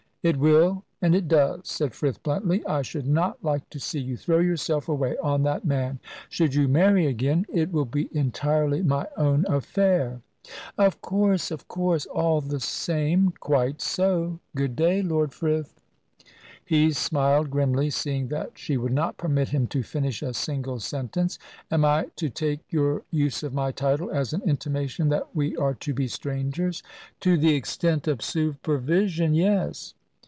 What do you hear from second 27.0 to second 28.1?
"To the extent